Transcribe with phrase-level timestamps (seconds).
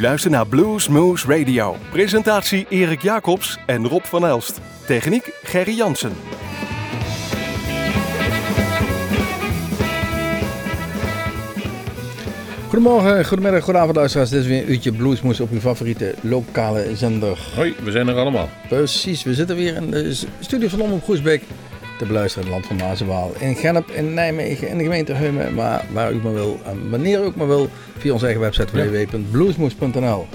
[0.00, 1.76] U luistert naar Blues Moose Radio.
[1.90, 4.60] Presentatie Erik Jacobs en Rob van Elst.
[4.86, 6.12] Techniek Gerry Jansen.
[12.68, 14.30] Goedemorgen, goedemiddag, goedenavond luisteraars.
[14.30, 17.38] Dit is weer een uurtje Bluesmoes op uw favoriete lokale zender.
[17.54, 18.48] Hoi, we zijn er allemaal.
[18.68, 21.42] Precies, we zitten weer in de studio van Omroep Groesbeek
[22.00, 23.32] te beluisteren in het land van Mazenwaal.
[23.38, 27.20] In Gennep, in Nijmegen, in de gemeente Heumen, maar waar u maar wil en wanneer
[27.20, 27.68] u ook maar wil,
[27.98, 28.84] via onze eigen website Ja.
[28.86, 30.26] www.bluesmoes.nl.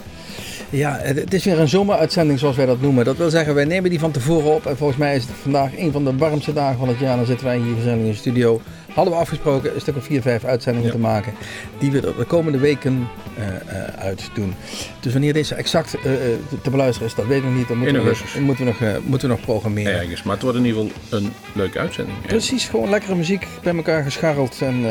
[0.69, 3.05] Ja, het is weer een zomeruitzending zoals wij dat noemen.
[3.05, 4.65] Dat wil zeggen, wij nemen die van tevoren op.
[4.65, 7.15] En volgens mij is het vandaag een van de warmste dagen van het jaar.
[7.17, 8.61] Dan zitten wij hier gezellig in de studio.
[8.95, 10.93] Hadden we afgesproken een stuk of vier, vijf uitzendingen Ja.
[10.95, 11.33] te maken.
[11.79, 14.53] Die we de komende weken eh, eh, uit doen.
[14.99, 17.67] Dus wanneer deze exact eh, te- te beluisteren is, dat weet ik nog niet.
[17.67, 19.93] Dan moeten, In we, moeten, we nog, moeten we nog programmeren.
[19.99, 22.21] Ergens, maar het wordt in ieder geval een leuke uitzending.
[22.21, 24.61] Precies, gewoon lekkere muziek bij elkaar gescharreld.
[24.61, 24.81] En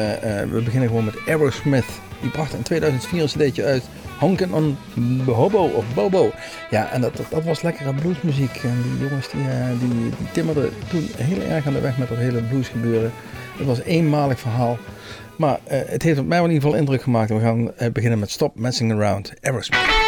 [0.50, 1.84] we beginnen gewoon met Aerosmith.
[2.20, 3.82] Die bracht in 2004 een cd'tje uit.
[4.18, 4.76] Honken on
[5.26, 6.32] Hobo of Bobo.
[6.70, 8.60] Ja, en dat, dat, dat was lekkere bluesmuziek.
[8.62, 9.40] En die jongens die,
[9.78, 13.12] die, die timmerden toen heel erg aan de weg met dat hele bluesgebeuren.
[13.56, 14.78] Het was een eenmalig verhaal.
[15.36, 17.30] Maar eh, het heeft op mij in ieder geval indruk gemaakt.
[17.30, 19.32] We gaan eh, beginnen met Stop Messing Around.
[19.40, 20.03] Aerosmith.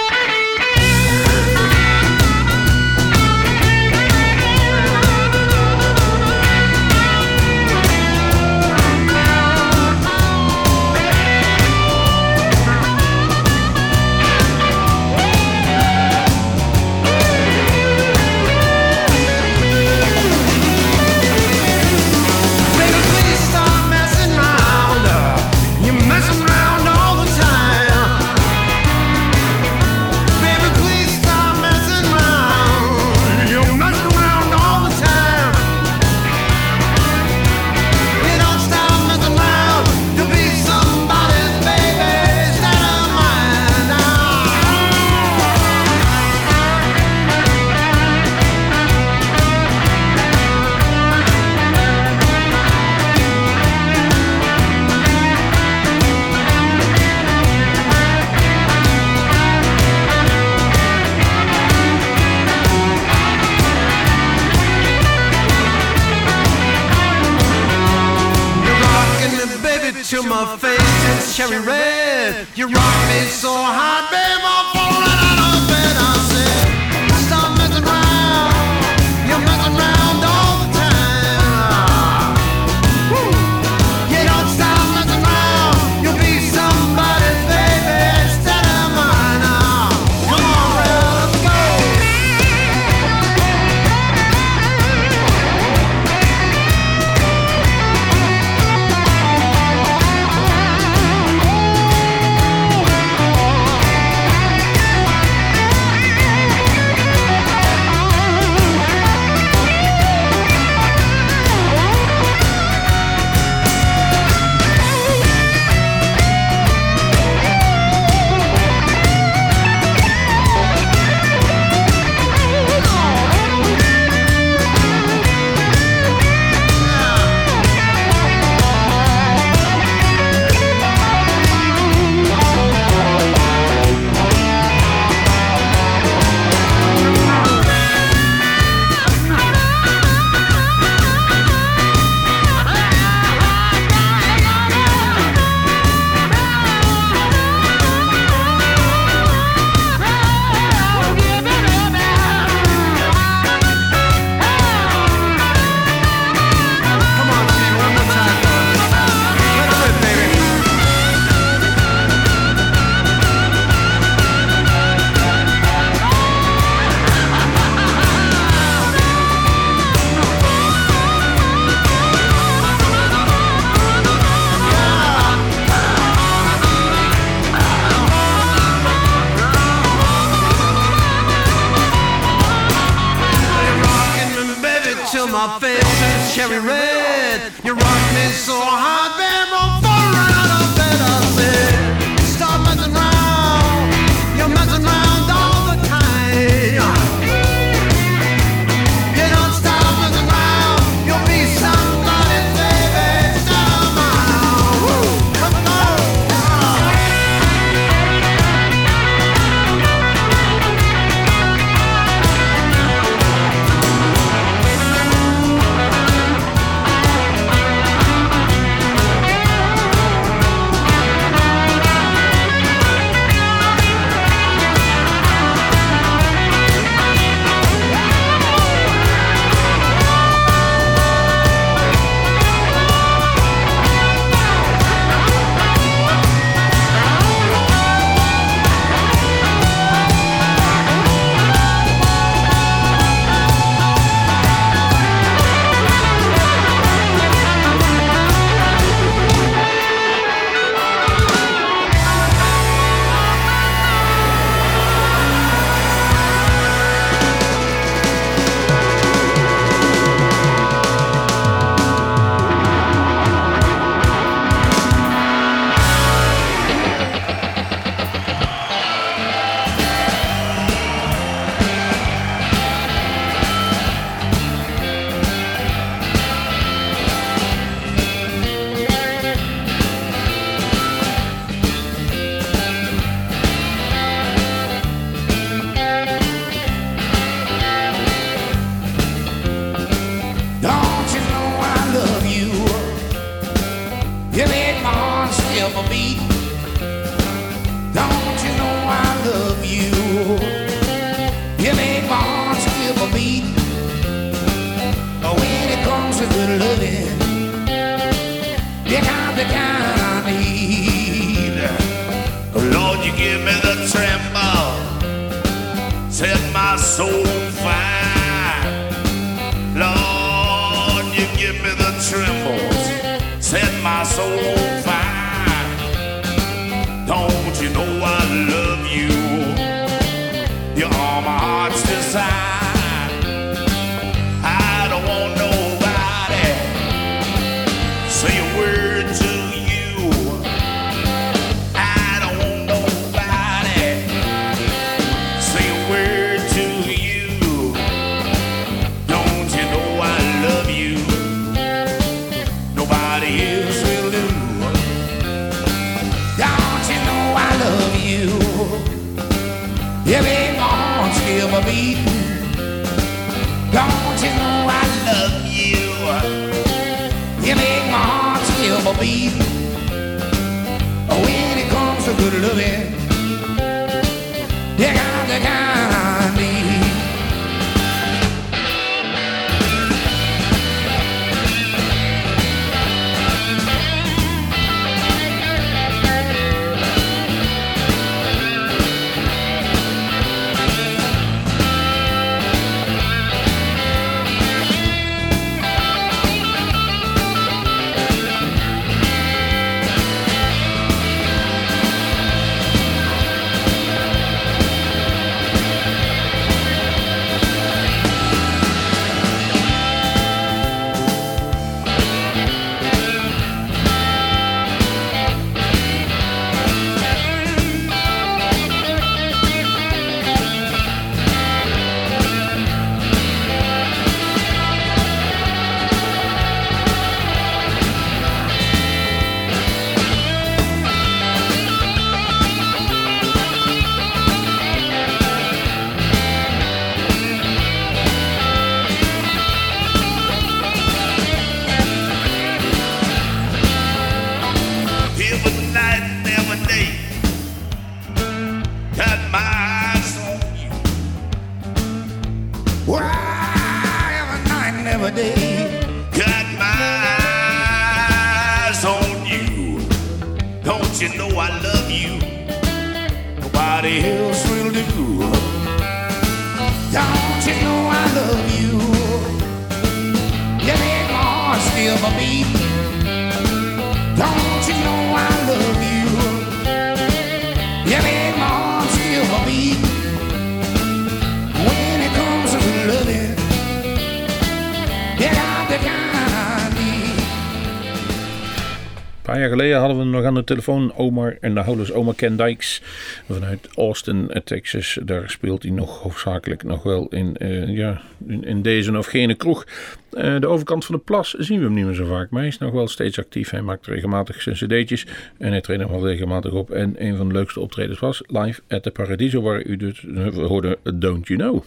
[489.57, 492.83] Geleden hadden we nog aan de telefoon Omar en de houders Omar Ken Dykes
[493.31, 494.99] vanuit Austin, eh, Texas.
[495.05, 499.67] Daar speelt hij nog hoofdzakelijk nog wel in, eh, ja, in, deze of gene kroeg.
[500.11, 502.51] Eh, de overkant van de plas zien we hem niet meer zo vaak, maar hij
[502.51, 503.51] is nog wel steeds actief.
[503.51, 505.07] Hij maakt regelmatig zijn cd'tjes
[505.39, 506.71] en hij treedt nog wel regelmatig op.
[506.71, 510.41] En een van de leukste optredens was live at the Paradiso, waar u dus we
[510.41, 511.65] hoorden Don't You Know.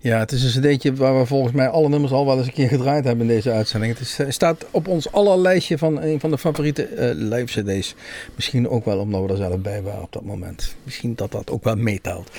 [0.00, 2.52] Ja, het is een cd'tje waar we volgens mij alle nummers al wel eens een
[2.52, 3.92] keer gedraaid hebben in deze uitzending.
[3.92, 7.94] Het is, eh, staat op ons allerlijstje van een van de favoriete eh, live cd's.
[8.34, 10.74] Misschien ook wel omdat we er zelf bij waren op dat moment.
[10.84, 12.30] Misschien dat dat ook wel meetelt.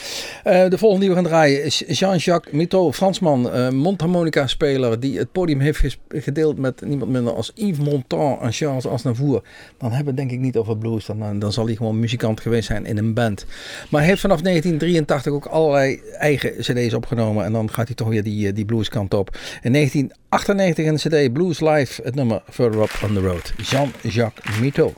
[0.44, 5.18] Eh, de volgende die we gaan draaien is Jean-Jacques Mito, Fransman, eh mondharmonica speler die
[5.18, 9.42] het podium heeft gedeeld met niemand minder als Yves Montand en Charles Aznavour.
[9.78, 12.68] Dan hebben we denk ik niet over blues, dan, dan zal hij gewoon muzikant geweest
[12.68, 13.46] zijn in een band.
[13.90, 18.24] Maar heeft vanaf 1983 ook allerlei eigen cd's opgenomen en dan gaat hij toch weer
[18.24, 19.38] die, eh, die blueskant op.
[19.62, 23.54] In 1998 een cd Blues Live, het nummer Further Up on the Road.
[23.58, 24.94] Jean-Jacques Mito.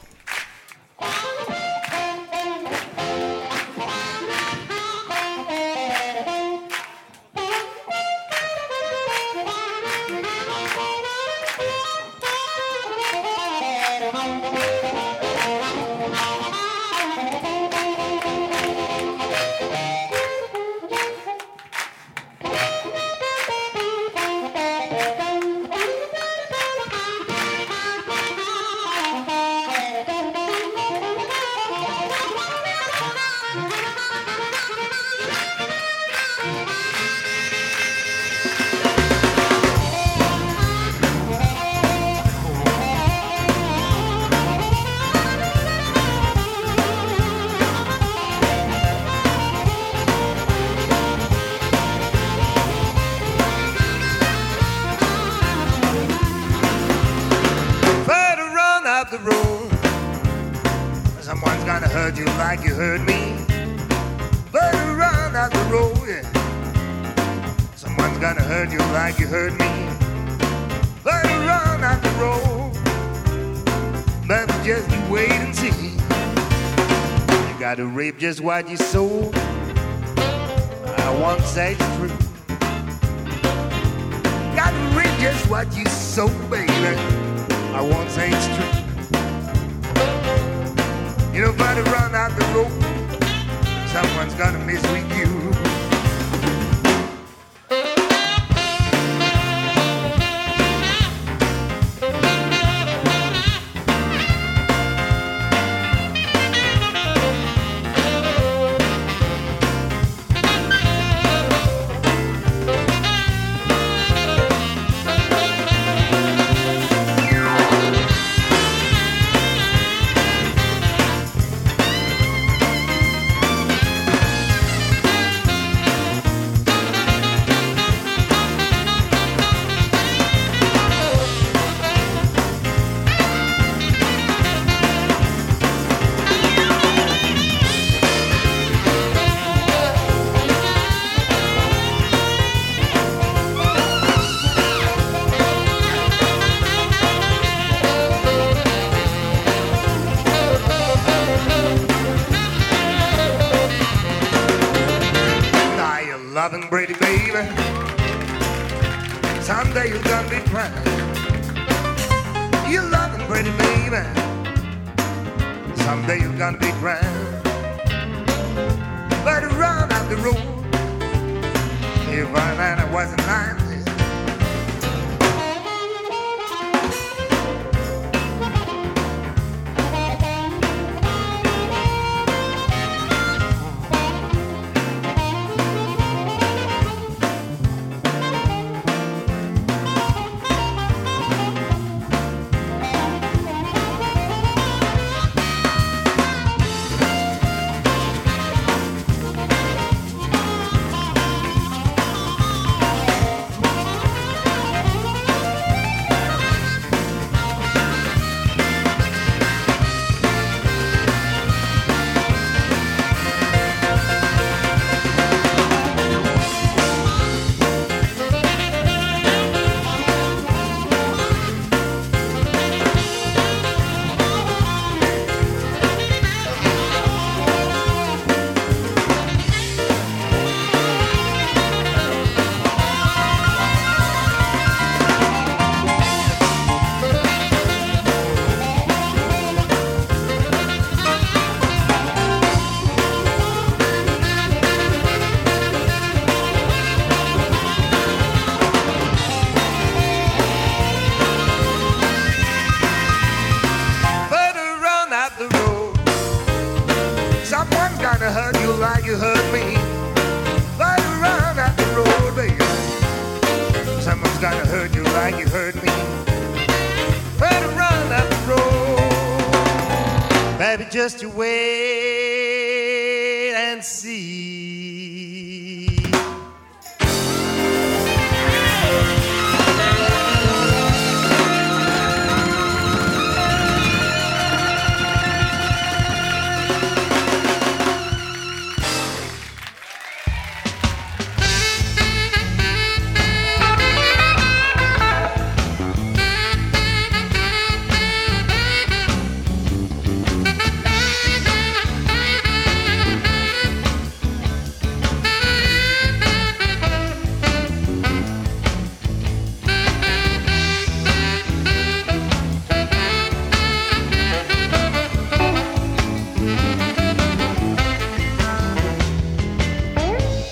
[78.41, 78.80] word you?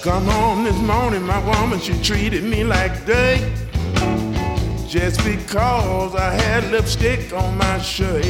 [0.09, 3.47] Come home this morning, my woman, she treated me like dirt.
[4.87, 8.25] Just because I had lipstick on my shirt.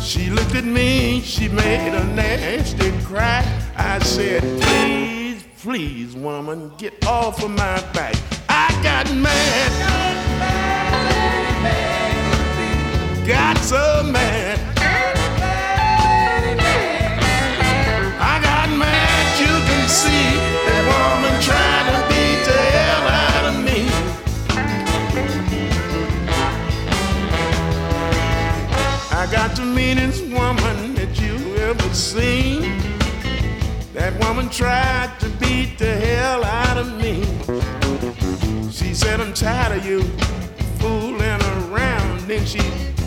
[0.00, 3.46] She looked at me, she made a nasty cry.
[3.76, 8.16] I said, please, please, woman, get off of my back.
[8.48, 9.70] I got mad.
[13.28, 14.51] Got so mad.
[19.92, 20.08] see
[20.64, 23.80] that woman trying to beat the hell out of me.
[29.12, 32.80] I got the meanest woman that you ever seen.
[33.92, 37.22] That woman tried to beat the hell out of me.
[38.72, 40.00] She said, I'm tired of you
[40.80, 42.20] fooling around.
[42.20, 42.60] Then she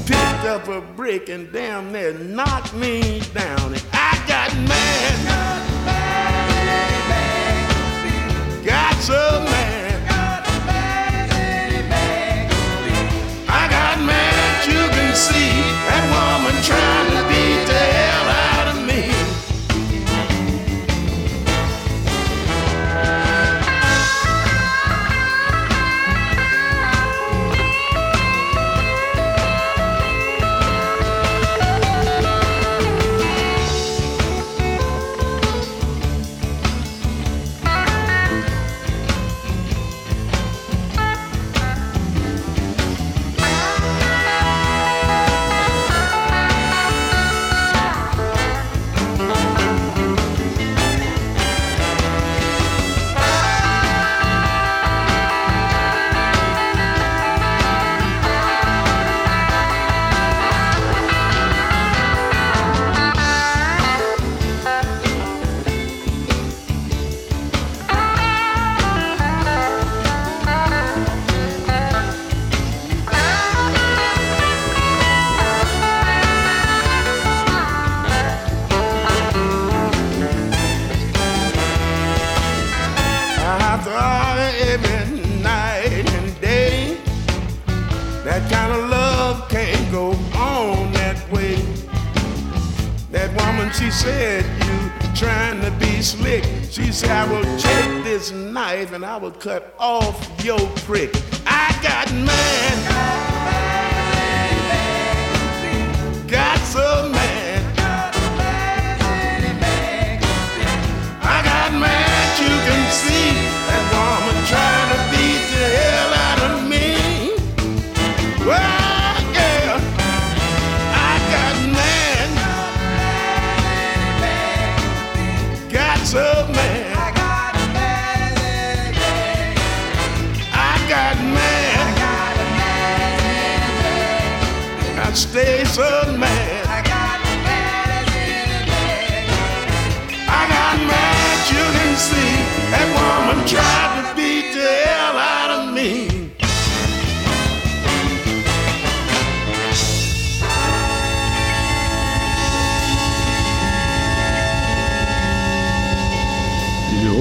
[0.06, 3.74] picked up a brick and damn near knocked me down.
[3.92, 5.75] I got mad.
[8.66, 9.14] Got so
[9.46, 10.02] mad.
[13.48, 14.00] I got
[14.68, 17.15] you can see that woman trying
[99.46, 99.95] cut off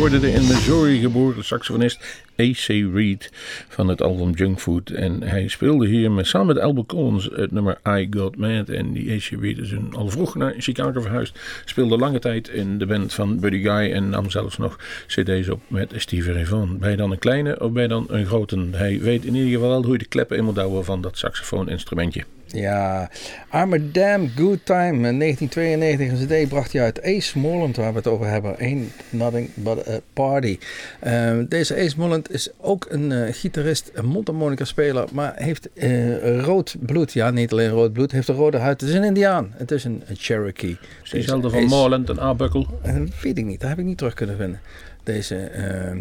[0.04, 2.66] Hoorden de in Missouri geboren saxofonist A.C.
[2.94, 3.30] Reed
[3.68, 4.90] van het album Junkfood.
[4.90, 8.68] En hij speelde hier met, samen met Albert Collins het nummer I Got Mad.
[8.68, 9.40] En die A.C.
[9.40, 11.38] Reed is een, al vroeg naar Chicago verhuisd.
[11.64, 15.60] Speelde lange tijd in de band van Buddy Guy en nam zelfs nog cd's op
[15.68, 16.78] met Vaughan.
[16.78, 18.66] Ben je dan een kleine of je dan een grote?
[18.70, 21.18] Hij weet in ieder geval wel hoe je de kleppen in moet houden van dat
[21.18, 22.24] saxofooninstrumentje.
[22.54, 23.10] Ja,
[23.54, 25.08] I'm a Damn Good Time.
[25.08, 28.56] In 1992 een cd bracht hij uit Ace Moreland, waar we het over hebben.
[28.58, 30.58] Ain't Nothing But a Party.
[31.00, 36.40] Ehm, deze Ace Moreland is ook een eh, gitarist, een mondharmonica speler, maar heeft eh,
[36.40, 37.12] rood bloed.
[37.12, 38.80] Ja, niet alleen rood bloed, heeft een rode huid.
[38.80, 39.52] Het is een Indiaan.
[39.56, 40.78] Het is een, een Cherokee.
[41.04, 42.66] Is diezelfde van Ace- Moreland en Arbuckle?
[42.82, 44.60] eh, weet ik niet, dat heb ik niet terug kunnen vinden.
[45.02, 45.98] Deze ehm,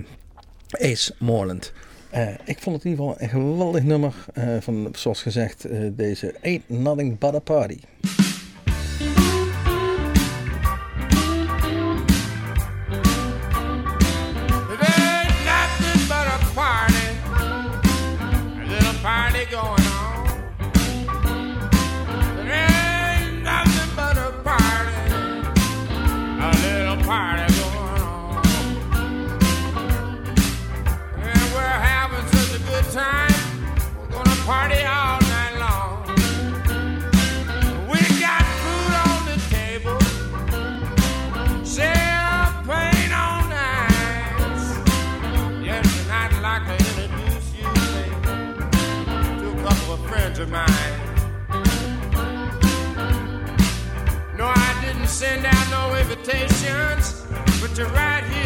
[0.92, 1.72] Ace Moreland.
[2.14, 5.80] Eh, ik vond het in ieder geval een geweldig nummer eh, van, zoals gezegd, eh,
[5.92, 7.80] deze Ain't Nothing But a Party.
[55.24, 57.24] Send out no invitations,
[57.62, 58.43] but you're right here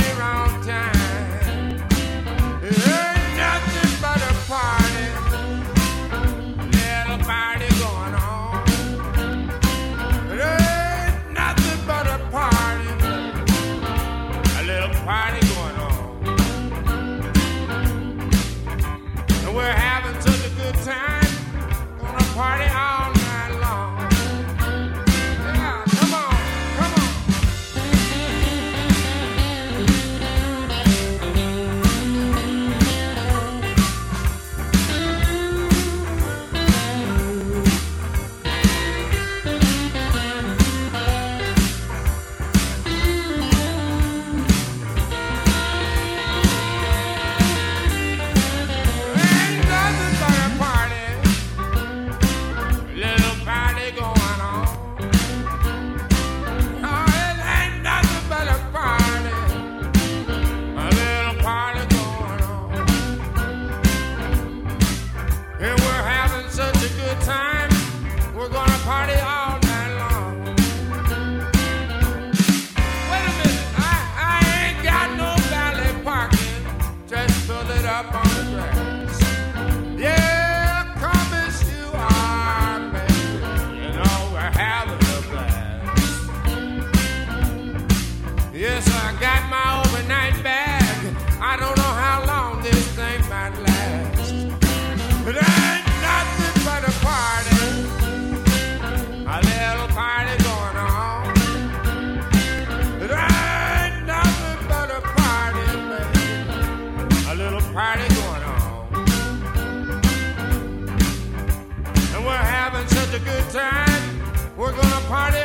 [113.17, 114.21] a good time.
[114.57, 115.39] We're gonna party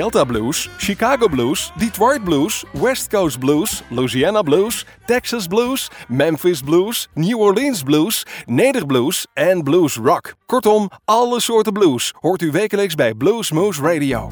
[0.00, 7.08] Delta Blues, Chicago Blues, Detroit Blues, West Coast Blues, Louisiana Blues, Texas Blues, Memphis Blues,
[7.14, 10.34] New Orleans Blues, Nederblues en Blues Rock.
[10.46, 14.30] Kortom, alle soorten blues hoort u wekelijks bij Blues Moose Radio.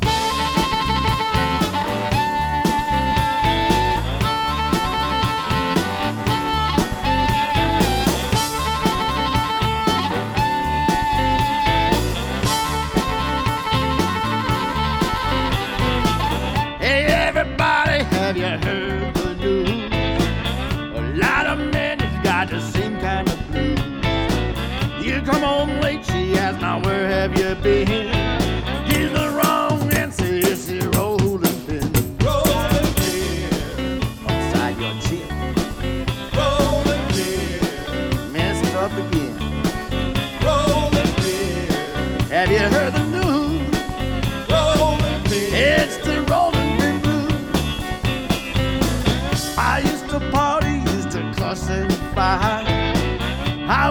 [26.83, 27.87] Where have you been?
[28.87, 31.93] Here's the wrong answer, it's the rolling pin.
[32.25, 34.01] Rolling pin.
[34.79, 35.29] Your chin.
[36.37, 37.65] Rolling pin.
[38.77, 39.35] Up again.
[40.45, 41.69] Rolling pin.
[42.31, 43.79] Have you heard the news?
[44.49, 45.49] Rolling pin.
[45.53, 47.35] It's the rolling pin blues.
[49.59, 52.67] I used to party, used to cuss and fight.
[53.69, 53.91] I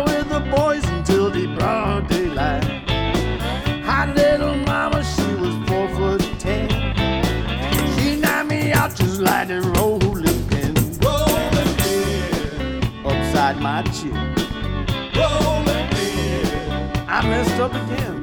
[17.17, 18.16] I messed up again.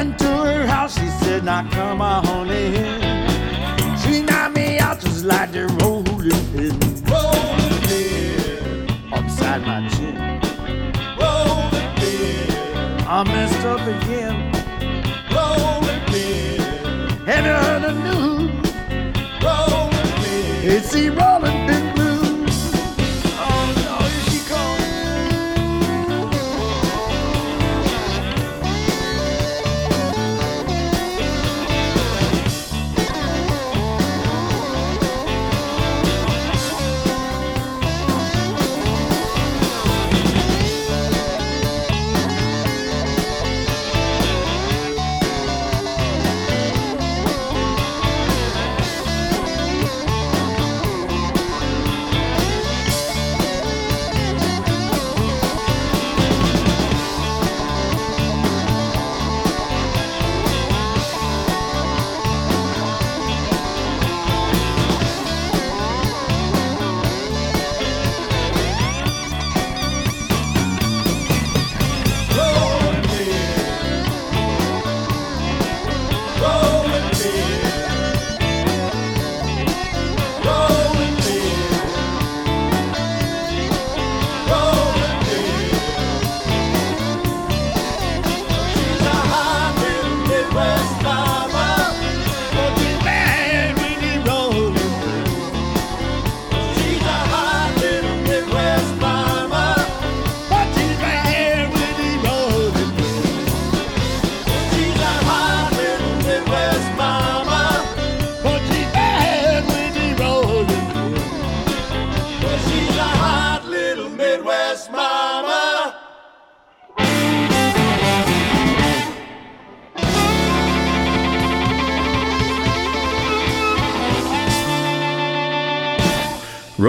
[0.00, 3.98] Went to her house, she said, Now come on in.
[3.98, 6.72] She knocked me out just like the rolling pin.
[7.04, 9.12] Rolling pin.
[9.12, 10.16] Upside my chin.
[11.20, 12.50] Rolling pin.
[13.06, 14.36] I messed up again.
[15.34, 16.60] Rolling pin.
[17.28, 18.50] Have you heard the news?
[19.44, 20.70] Rolling pin.
[20.76, 21.39] It's the rolling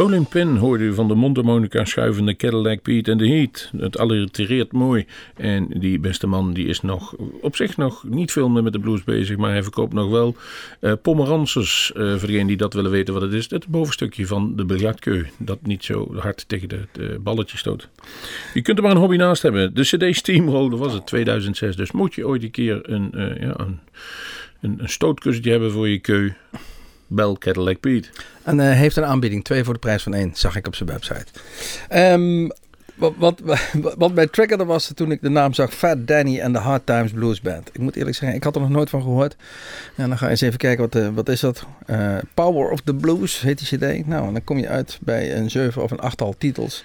[0.01, 3.71] Rolling Pin hoorde u van de mondharmonica schuivende Cadillac Pete en The Heat.
[3.77, 5.05] Het allitereert mooi.
[5.35, 8.79] En die beste man die is nog op zich nog niet veel meer met de
[8.79, 10.35] blues bezig, maar hij verkoopt nog wel
[10.79, 13.49] uh, voor degenen die dat willen weten wat het is.
[13.49, 15.25] Het bovenstukje van de biljartkeu.
[15.37, 17.89] Dat niet zo hard tegen de, de balletjes stoot.
[18.53, 19.73] Je kunt er maar een hobby naast hebben.
[19.73, 21.75] De CD Steamroller was het 2006.
[21.75, 23.79] Dus moet je ooit een keer een, uh, ja, een,
[24.61, 26.29] een, een stootkussentje hebben voor je keu.
[27.11, 28.07] Bel Cadillac Pete.
[28.43, 30.89] En hij heeft een aanbieding, twee voor de prijs van één, zag ik op zijn
[30.89, 31.25] website.
[31.95, 32.51] Um,
[32.95, 33.41] wat, wat,
[33.97, 37.11] wat mij triggerde was toen ik de naam zag Fat Danny en de Hard Times
[37.11, 37.69] Blues Band.
[37.73, 39.35] Ik moet eerlijk zeggen, ik had er nog nooit van gehoord.
[39.95, 41.65] En dan ga je eens even kijken, wat, uh, wat is dat?
[41.87, 44.07] Uh, Power of the Blues heet die cd.
[44.07, 46.83] Nou, dan kom je uit bij een zeven of een achttal titels.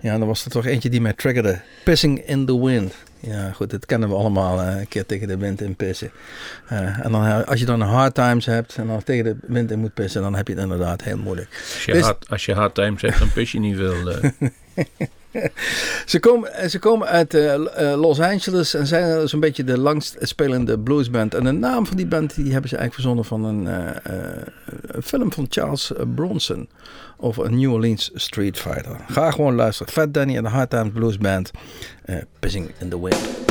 [0.00, 1.60] Ja, dan was er toch eentje die mij triggerde.
[1.84, 2.94] Pissing in the Wind.
[3.26, 4.60] Ja, goed, dat kennen we allemaal.
[4.60, 6.10] Uh, een keer tegen de wind in pissen.
[6.72, 9.78] Uh, en dan, als je dan hard times hebt en dan tegen de wind in
[9.78, 11.48] moet pissen, dan heb je het inderdaad heel moeilijk.
[11.74, 14.10] Als je, dus, hard, als je hard times hebt, dan pis je niet veel.
[14.10, 14.30] Uh.
[16.06, 17.54] ze, komen, ze komen uit uh,
[17.96, 21.34] Los Angeles en zijn zo'n beetje de langst spelende bluesband.
[21.34, 23.90] En de naam van die band die hebben ze eigenlijk verzonnen van een, uh,
[24.64, 26.68] een film van Charles Bronson
[27.16, 28.96] over een New Orleans Street Fighter.
[29.08, 29.92] Ga gewoon luisteren.
[29.92, 31.50] Fat Danny en de Hard Times Blues Band.
[32.40, 33.45] Pissing in the Wind.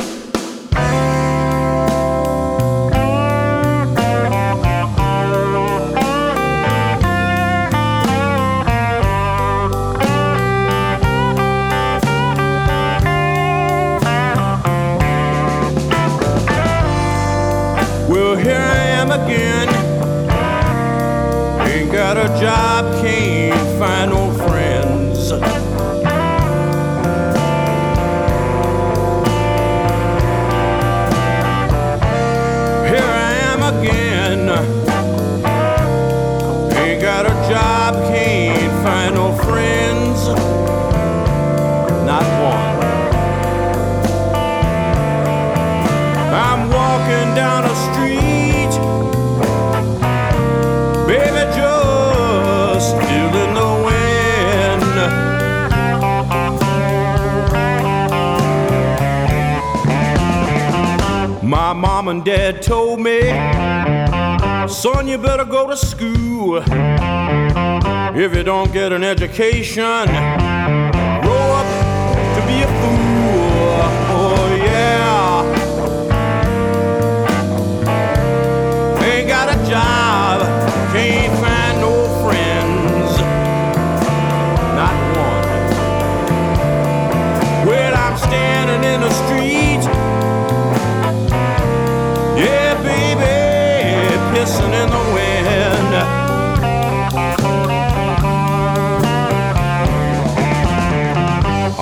[69.36, 70.25] vacation.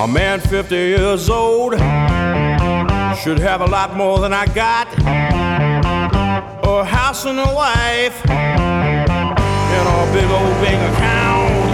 [0.05, 4.87] A man 50 years old should have a lot more than I got
[6.63, 11.64] a house and a wife and a big old bank account.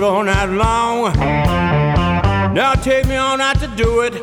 [0.00, 1.12] do it all night long.
[2.54, 4.14] Now take me all night to do it.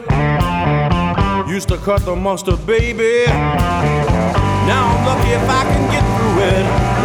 [1.47, 3.25] Used to cut the mustard, baby.
[3.27, 6.96] Now I'm lucky if I can get through it.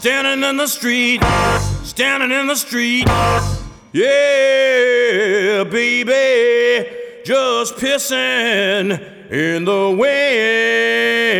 [0.00, 1.22] Standing in the street,
[1.82, 3.06] standing in the street.
[3.92, 6.88] Yeah, baby,
[7.22, 8.98] just pissing
[9.30, 11.30] in the wind.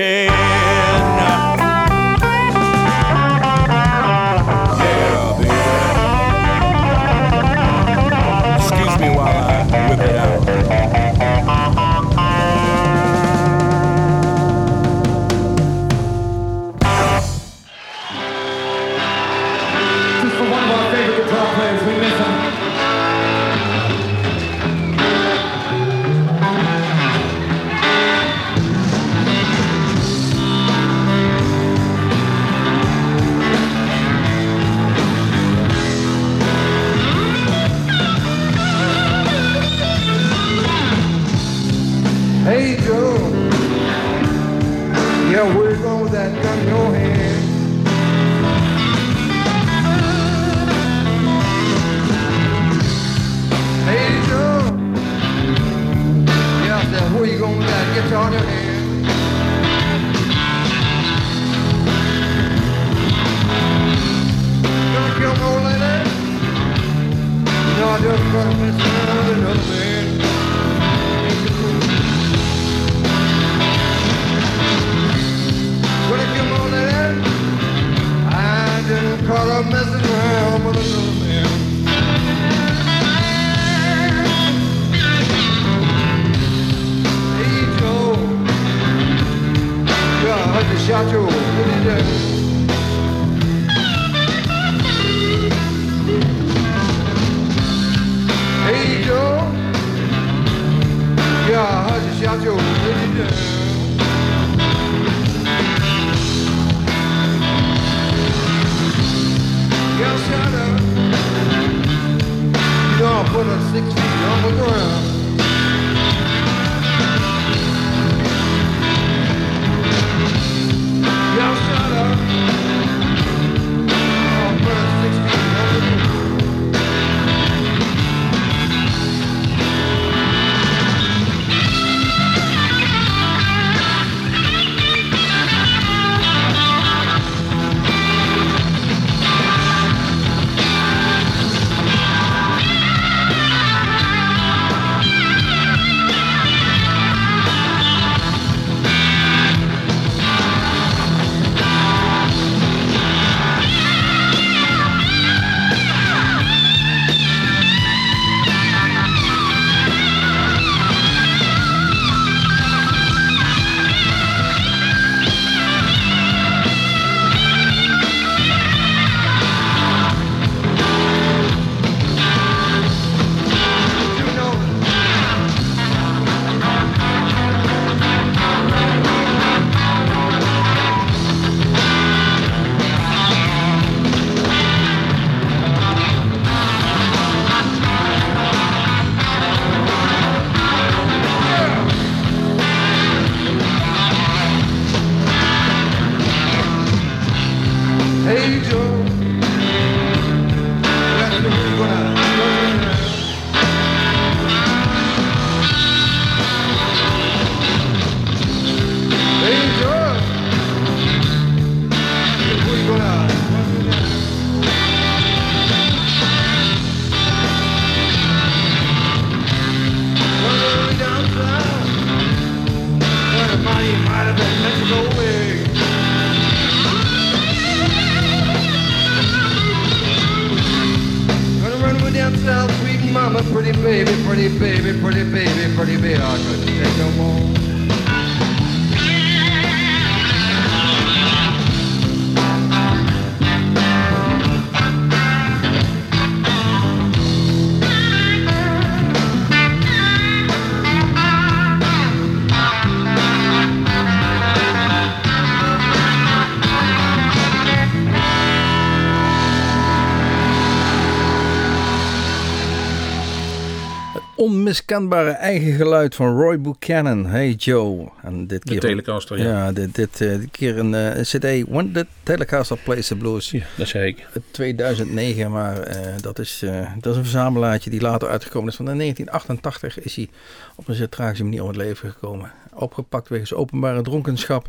[264.41, 267.27] Onmiskenbare eigen geluid van Roy Buchanan.
[267.27, 268.09] Hey Joe.
[268.23, 269.45] En dit De keer Telecaster, ja.
[269.45, 271.69] Ja, dit, dit, eh, dit keer een eh, CD.
[271.69, 273.51] When the Telecaster Plays the Blues.
[273.51, 274.27] Ja, dat zei ik.
[274.51, 276.65] 2009, maar eh, dat, is,
[277.01, 278.77] dat is een verzamelaartje die later uitgekomen is.
[278.77, 280.29] Van in 1988 is hij
[280.77, 282.53] op een zeer tragische manier om het leven gekomen.
[282.75, 284.69] Opgepakt wegens openbare dronkenschap.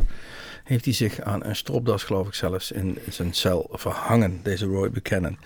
[0.64, 4.90] Heeft hij zich aan een stropdas, geloof ik zelfs, in zijn cel verhangen, deze Roy
[4.90, 5.38] Buchanan.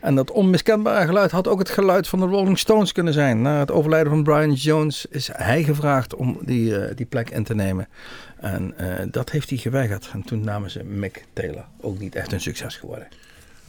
[0.00, 3.42] En dat onmiskenbare geluid had ook het geluid van de Rolling Stones kunnen zijn.
[3.42, 7.44] Na het overlijden van Brian Jones is hij gevraagd om die, eh, die plek in
[7.44, 7.88] te nemen.
[8.36, 10.10] En eh, dat heeft hij geweigerd.
[10.12, 11.64] En toen namen ze Mick Taylor.
[11.80, 13.08] Ook niet echt een succes geworden.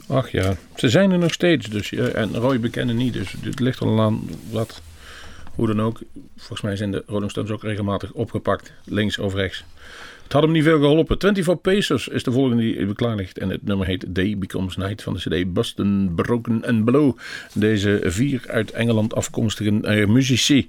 [0.06, 1.66] Ach ja, ze zijn er nog steeds.
[1.66, 3.12] Dus, ja, en Roy bekennen niet.
[3.12, 4.82] Dus het ligt al aan wat.
[5.54, 6.00] Hoe dan ook.
[6.36, 8.72] Volgens mij zijn de Rolling Stones ook regelmatig opgepakt.
[8.84, 9.64] Links of rechts.
[10.32, 11.16] Het had hem niet veel geholpen.
[11.20, 13.38] 24 Pesos is de volgende die ligt.
[13.38, 17.16] En het nummer heet Day Becomes Night van de CD Boston Broken and Blow.
[17.54, 20.68] Deze vier uit Engeland afkomstige eh, muzici.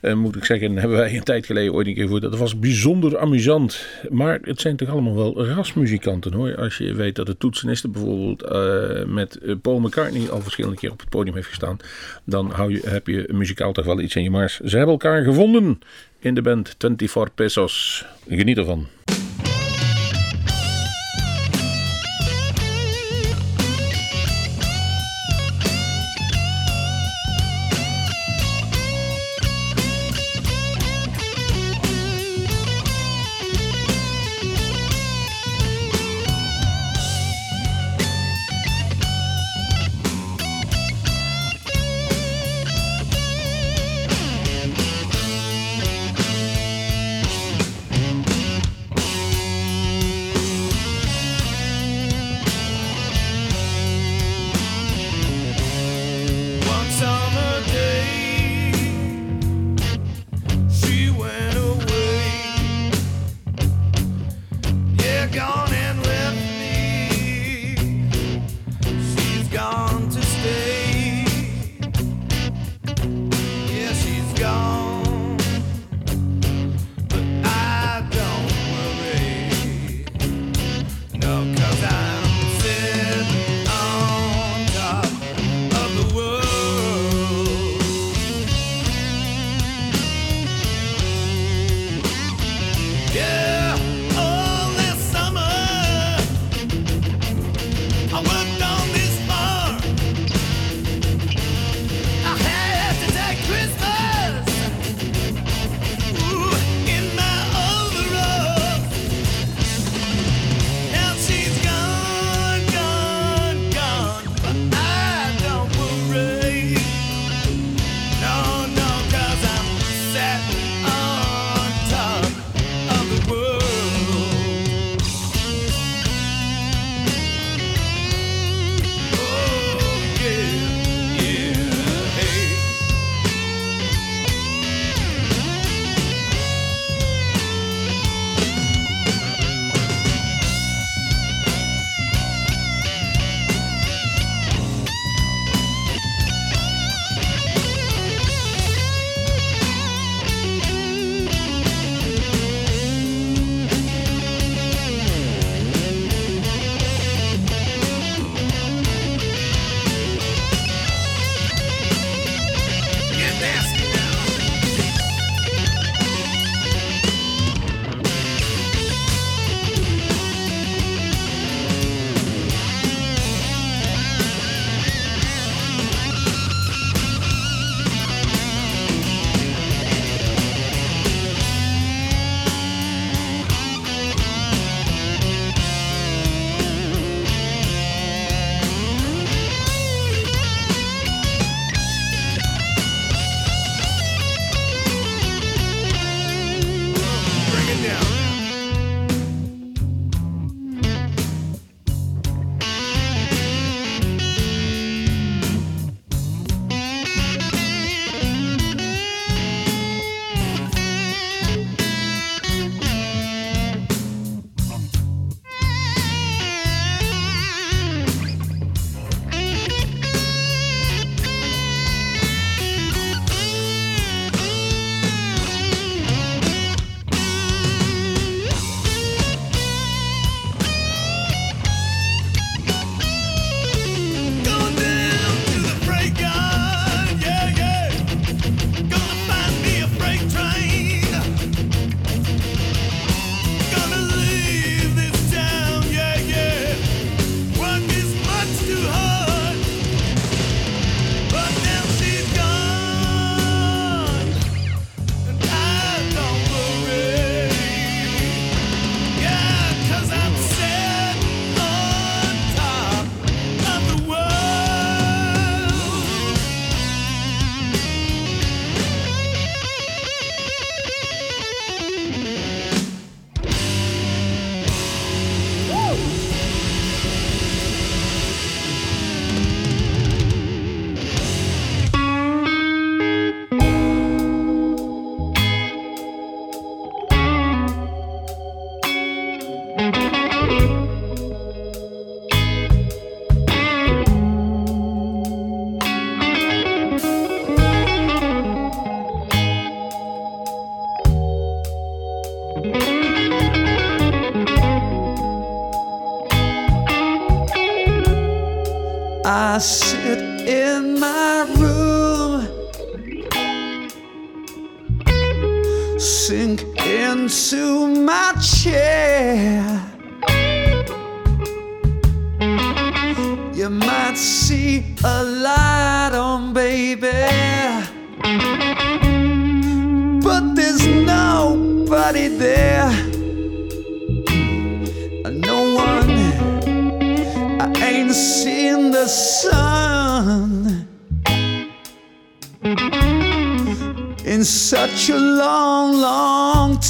[0.00, 2.22] eh, moet ik zeggen, hebben wij een tijd geleden ooit een keer gehoord.
[2.22, 3.86] Dat was bijzonder amusant.
[4.10, 6.56] Maar het zijn toch allemaal wel rasmuzikanten hoor.
[6.56, 11.00] Als je weet dat de toetseniste bijvoorbeeld eh, met Paul McCartney al verschillende keer op
[11.00, 11.76] het podium heeft gestaan.
[12.24, 14.60] Dan hou je, heb je muzikaal toch wel iets in je mars.
[14.60, 15.78] Ze hebben elkaar gevonden
[16.20, 18.04] in de band 24 Pesos.
[18.28, 18.86] Geniet ervan.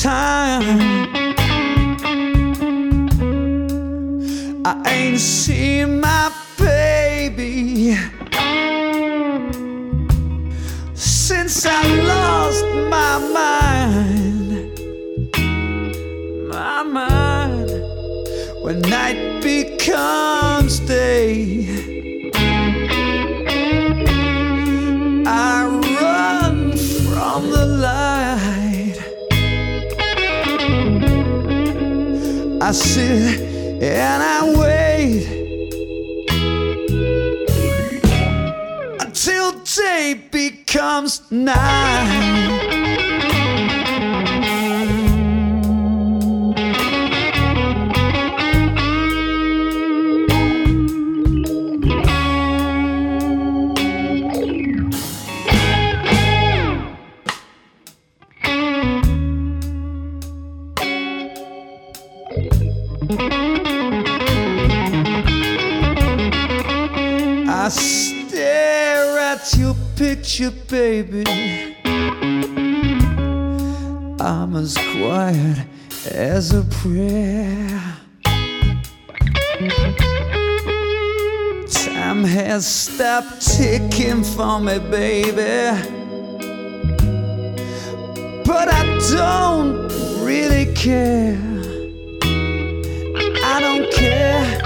[0.03, 1.09] Time.
[4.65, 7.97] I ain't seen my baby
[10.95, 14.79] since I lost my mind.
[16.49, 17.71] My mind
[18.63, 21.78] when night becomes day.
[32.69, 33.41] I sit
[33.83, 35.25] and I wait
[39.01, 42.18] until day becomes night.
[70.39, 71.25] Picture, baby.
[74.21, 75.67] I'm as quiet
[76.13, 77.97] as a prayer.
[81.69, 85.77] Time has stopped ticking for me, baby.
[88.45, 89.89] But I don't
[90.25, 91.39] really care.
[93.45, 94.63] I don't care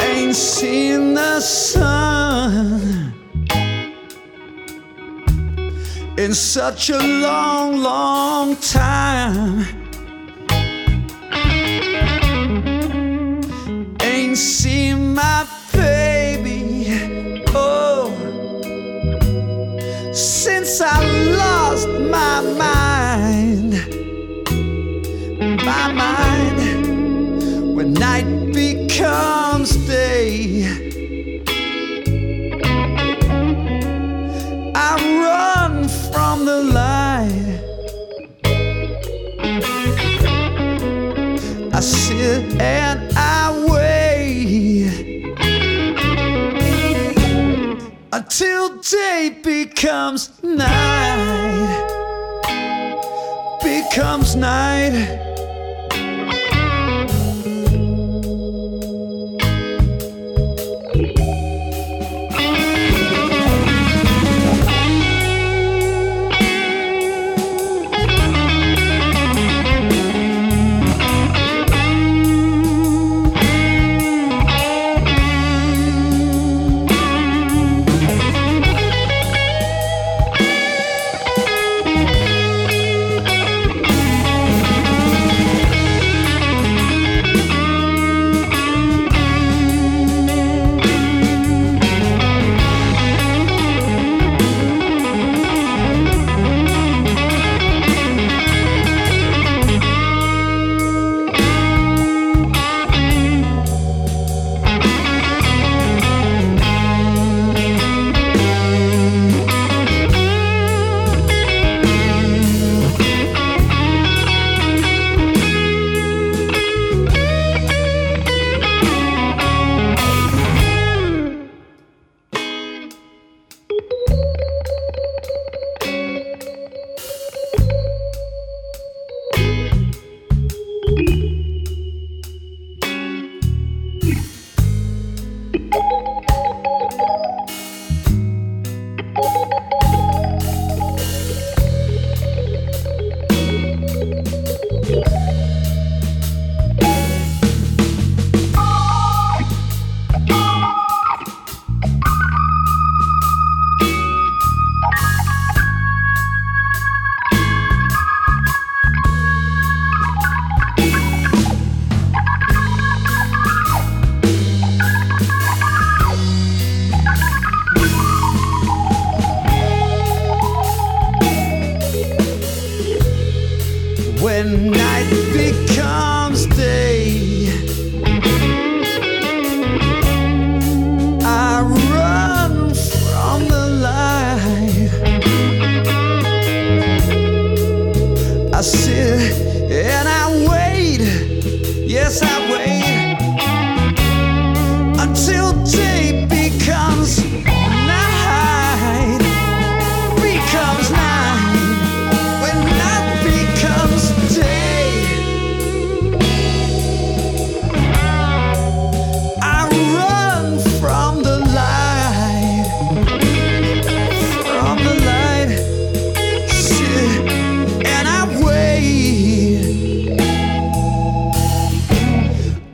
[0.00, 3.15] ain't seen the sun
[6.16, 9.66] in such a long, long time.
[14.00, 14.75] Ain't seen
[49.86, 51.86] becomes night.
[53.62, 55.25] Becomes night.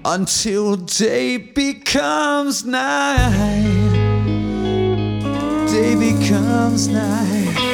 [0.05, 3.62] Until day becomes night.
[5.70, 7.72] Day becomes night.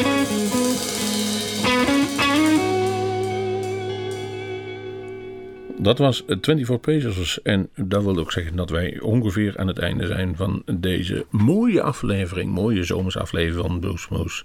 [5.80, 10.06] Dat was 24 Pacers en dat wil ook zeggen dat wij ongeveer aan het einde
[10.06, 14.44] zijn van deze mooie aflevering, mooie zomersaflevering van Bluesmoose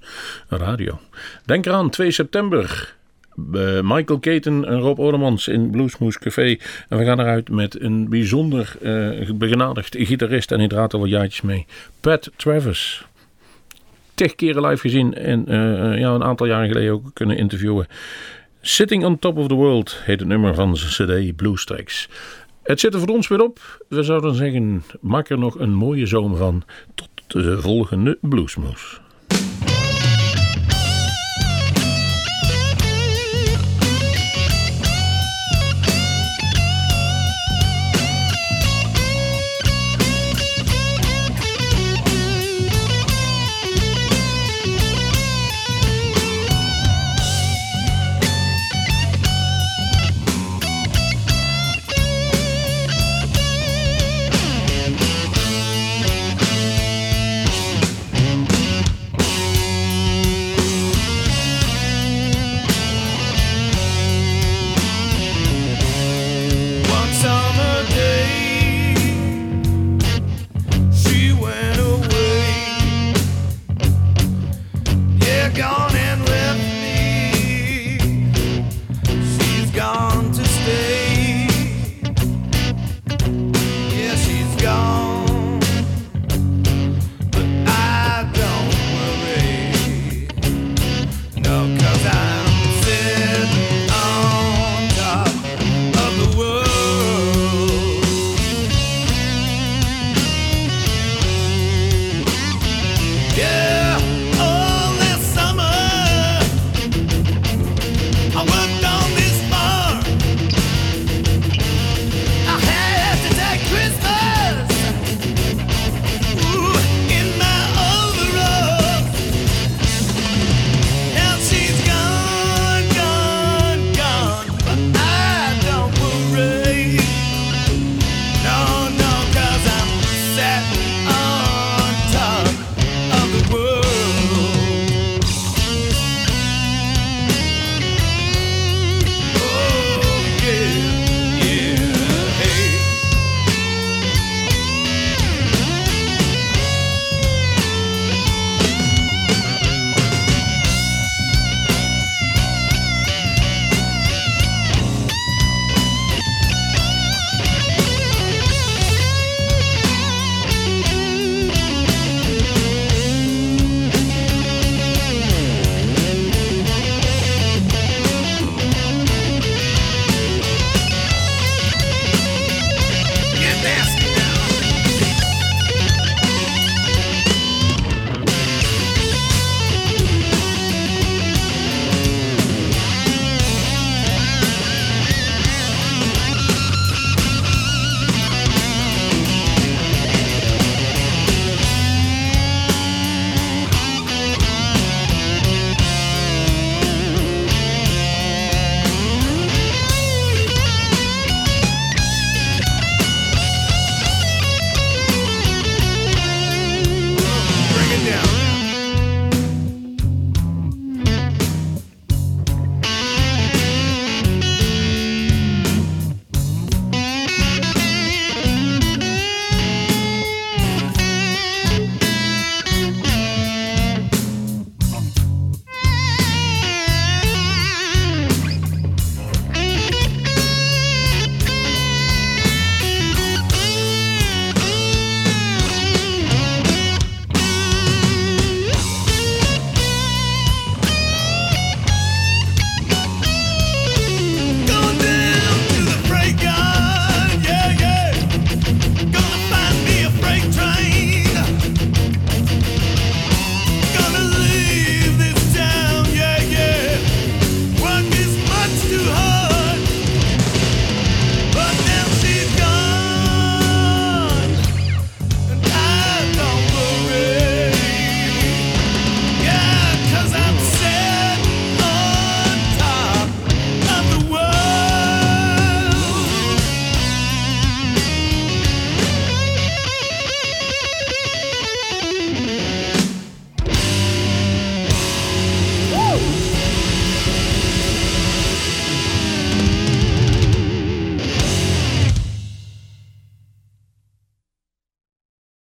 [0.50, 1.00] Radio.
[1.46, 2.96] Denk eraan, 2 september.
[3.54, 6.58] Eh, Michael Caton en Rob Odemans in Bluesmoose Café.
[6.90, 11.42] En we gaan eruit met een bijzonder eh begenadigd gitarist en draait al wat jaartjes
[11.42, 11.66] mee.
[12.00, 13.06] Pat Travis.
[14.14, 17.88] Tig keren live gezien en eh, ja, een aantal jaren geleden ook kunnen interviewen.
[18.62, 22.10] Sitting on Top of the World heet het nummer van zijn CD Blues Tracks.
[22.64, 23.84] Het zit er voor ons weer op.
[23.90, 26.64] We zouden zeggen, maak er nog een mooie zomer van.
[26.96, 29.02] Tot de volgende Bluesmoes.